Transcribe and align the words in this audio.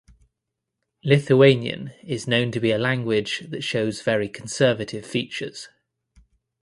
Lithuanian 1.03 1.91
is 2.03 2.25
known 2.27 2.51
to 2.53 2.59
be 2.59 2.71
a 2.71 2.79
language 2.79 3.41
that 3.47 3.63
shows 3.63 4.01
very 4.01 4.27
conservative 4.27 5.05
features. 5.05 5.69